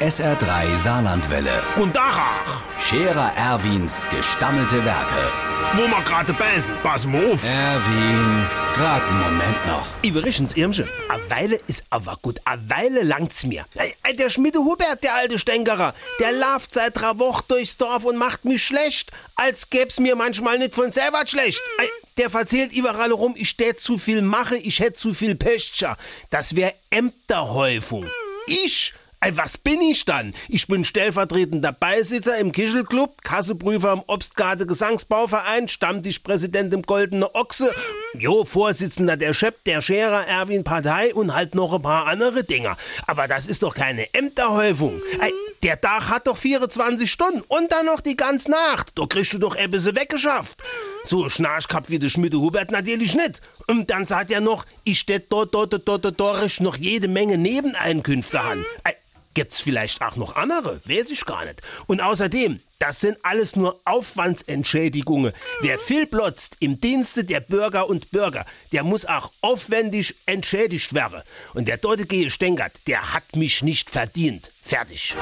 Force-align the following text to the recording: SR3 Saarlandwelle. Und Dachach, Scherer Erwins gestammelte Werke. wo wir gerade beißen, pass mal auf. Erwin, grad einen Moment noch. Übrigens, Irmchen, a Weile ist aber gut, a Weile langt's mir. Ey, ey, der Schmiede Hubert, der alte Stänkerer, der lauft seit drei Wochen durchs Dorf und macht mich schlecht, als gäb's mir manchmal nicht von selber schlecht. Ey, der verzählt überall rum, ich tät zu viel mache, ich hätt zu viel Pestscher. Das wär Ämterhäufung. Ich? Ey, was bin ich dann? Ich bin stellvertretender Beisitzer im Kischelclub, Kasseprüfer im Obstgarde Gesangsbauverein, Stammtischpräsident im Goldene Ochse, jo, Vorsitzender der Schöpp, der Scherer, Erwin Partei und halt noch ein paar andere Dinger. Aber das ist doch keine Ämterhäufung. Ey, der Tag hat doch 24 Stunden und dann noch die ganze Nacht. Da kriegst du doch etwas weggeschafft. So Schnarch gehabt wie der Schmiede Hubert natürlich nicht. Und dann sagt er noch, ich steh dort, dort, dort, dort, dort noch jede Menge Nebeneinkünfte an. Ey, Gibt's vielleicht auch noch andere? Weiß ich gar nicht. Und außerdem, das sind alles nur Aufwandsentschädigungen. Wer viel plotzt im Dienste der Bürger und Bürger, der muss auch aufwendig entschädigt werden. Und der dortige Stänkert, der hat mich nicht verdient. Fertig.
SR3 0.00 0.76
Saarlandwelle. 0.76 1.62
Und 1.76 1.96
Dachach, 1.96 2.62
Scherer 2.78 3.32
Erwins 3.36 4.08
gestammelte 4.08 4.84
Werke. 4.84 5.32
wo 5.74 5.82
wir 5.88 6.02
gerade 6.02 6.32
beißen, 6.32 6.72
pass 6.84 7.04
mal 7.04 7.32
auf. 7.32 7.42
Erwin, 7.44 8.46
grad 8.74 9.02
einen 9.02 9.20
Moment 9.20 9.66
noch. 9.66 9.86
Übrigens, 10.04 10.54
Irmchen, 10.54 10.88
a 11.08 11.18
Weile 11.28 11.58
ist 11.66 11.82
aber 11.90 12.16
gut, 12.22 12.38
a 12.44 12.56
Weile 12.68 13.02
langt's 13.02 13.44
mir. 13.44 13.64
Ey, 13.74 13.92
ey, 14.04 14.14
der 14.14 14.30
Schmiede 14.30 14.60
Hubert, 14.60 15.02
der 15.02 15.14
alte 15.16 15.36
Stänkerer, 15.36 15.92
der 16.20 16.30
lauft 16.30 16.72
seit 16.74 16.96
drei 16.96 17.18
Wochen 17.18 17.44
durchs 17.48 17.76
Dorf 17.76 18.04
und 18.04 18.16
macht 18.16 18.44
mich 18.44 18.62
schlecht, 18.62 19.10
als 19.34 19.68
gäb's 19.68 19.98
mir 19.98 20.14
manchmal 20.14 20.58
nicht 20.58 20.76
von 20.76 20.92
selber 20.92 21.26
schlecht. 21.26 21.60
Ey, 21.78 21.88
der 22.18 22.30
verzählt 22.30 22.72
überall 22.72 23.10
rum, 23.10 23.34
ich 23.36 23.56
tät 23.56 23.80
zu 23.80 23.98
viel 23.98 24.22
mache, 24.22 24.56
ich 24.56 24.78
hätt 24.78 24.96
zu 24.96 25.12
viel 25.12 25.34
Pestscher. 25.34 25.96
Das 26.30 26.54
wär 26.54 26.72
Ämterhäufung. 26.90 28.06
Ich? 28.46 28.94
Ey, 29.20 29.36
was 29.36 29.58
bin 29.58 29.80
ich 29.80 30.04
dann? 30.04 30.32
Ich 30.48 30.68
bin 30.68 30.84
stellvertretender 30.84 31.72
Beisitzer 31.72 32.38
im 32.38 32.52
Kischelclub, 32.52 33.20
Kasseprüfer 33.24 33.92
im 33.92 34.02
Obstgarde 34.06 34.64
Gesangsbauverein, 34.64 35.66
Stammtischpräsident 35.66 36.72
im 36.72 36.82
Goldene 36.82 37.34
Ochse, 37.34 37.74
jo, 38.14 38.44
Vorsitzender 38.44 39.16
der 39.16 39.34
Schöpp, 39.34 39.64
der 39.64 39.80
Scherer, 39.80 40.24
Erwin 40.24 40.62
Partei 40.62 41.12
und 41.12 41.34
halt 41.34 41.56
noch 41.56 41.74
ein 41.74 41.82
paar 41.82 42.06
andere 42.06 42.44
Dinger. 42.44 42.76
Aber 43.08 43.26
das 43.26 43.48
ist 43.48 43.64
doch 43.64 43.74
keine 43.74 44.14
Ämterhäufung. 44.14 45.02
Ey, 45.20 45.32
der 45.64 45.80
Tag 45.80 46.08
hat 46.08 46.28
doch 46.28 46.36
24 46.36 47.10
Stunden 47.10 47.42
und 47.48 47.72
dann 47.72 47.86
noch 47.86 48.00
die 48.00 48.16
ganze 48.16 48.52
Nacht. 48.52 48.92
Da 48.94 49.06
kriegst 49.06 49.32
du 49.32 49.38
doch 49.38 49.56
etwas 49.56 49.86
weggeschafft. 49.86 50.62
So 51.02 51.28
Schnarch 51.28 51.66
gehabt 51.66 51.90
wie 51.90 51.98
der 51.98 52.08
Schmiede 52.08 52.38
Hubert 52.38 52.70
natürlich 52.70 53.16
nicht. 53.16 53.40
Und 53.66 53.90
dann 53.90 54.06
sagt 54.06 54.30
er 54.30 54.40
noch, 54.40 54.64
ich 54.84 55.00
steh 55.00 55.20
dort, 55.28 55.54
dort, 55.54 55.72
dort, 55.72 55.88
dort, 55.88 56.20
dort 56.20 56.60
noch 56.60 56.76
jede 56.76 57.08
Menge 57.08 57.36
Nebeneinkünfte 57.36 58.40
an. 58.40 58.64
Ey, 58.84 58.94
Gibt's 59.38 59.60
vielleicht 59.60 60.02
auch 60.02 60.16
noch 60.16 60.34
andere? 60.34 60.80
Weiß 60.84 61.10
ich 61.10 61.24
gar 61.24 61.44
nicht. 61.44 61.62
Und 61.86 62.00
außerdem, 62.00 62.58
das 62.80 62.98
sind 62.98 63.18
alles 63.22 63.54
nur 63.54 63.78
Aufwandsentschädigungen. 63.84 65.32
Wer 65.60 65.78
viel 65.78 66.08
plotzt 66.08 66.56
im 66.58 66.80
Dienste 66.80 67.22
der 67.22 67.38
Bürger 67.38 67.88
und 67.88 68.10
Bürger, 68.10 68.44
der 68.72 68.82
muss 68.82 69.04
auch 69.04 69.30
aufwendig 69.40 70.16
entschädigt 70.26 70.92
werden. 70.92 71.22
Und 71.54 71.68
der 71.68 71.76
dortige 71.76 72.32
Stänkert, 72.32 72.72
der 72.88 73.14
hat 73.14 73.36
mich 73.36 73.62
nicht 73.62 73.90
verdient. 73.90 74.50
Fertig. 74.64 75.14